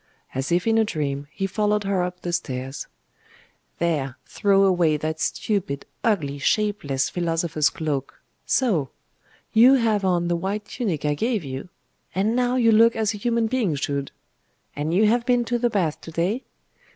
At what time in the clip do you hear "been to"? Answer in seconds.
15.23-15.59